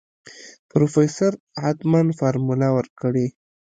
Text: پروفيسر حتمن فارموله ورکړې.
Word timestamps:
پروفيسر 0.69 1.31
حتمن 1.63 2.05
فارموله 2.19 2.67
ورکړې. 2.77 3.27